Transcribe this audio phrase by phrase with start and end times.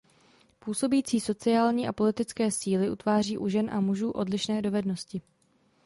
[0.59, 5.21] Působící sociální a politické síly utváří u žen a mužů odlišné dovednosti.